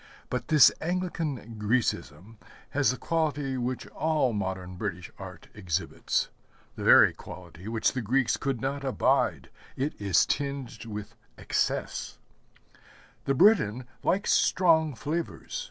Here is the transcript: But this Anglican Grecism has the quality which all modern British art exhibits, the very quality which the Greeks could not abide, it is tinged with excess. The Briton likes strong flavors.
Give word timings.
But 0.31 0.47
this 0.47 0.71
Anglican 0.81 1.59
Grecism 1.59 2.37
has 2.71 2.89
the 2.89 2.97
quality 2.97 3.55
which 3.55 3.85
all 3.89 4.33
modern 4.33 4.75
British 4.75 5.11
art 5.19 5.47
exhibits, 5.53 6.29
the 6.75 6.83
very 6.83 7.13
quality 7.13 7.67
which 7.67 7.91
the 7.93 8.01
Greeks 8.01 8.35
could 8.35 8.59
not 8.59 8.83
abide, 8.83 9.51
it 9.75 9.93
is 10.01 10.25
tinged 10.25 10.85
with 10.85 11.13
excess. 11.37 12.17
The 13.25 13.35
Briton 13.35 13.85
likes 14.01 14.33
strong 14.33 14.95
flavors. 14.95 15.59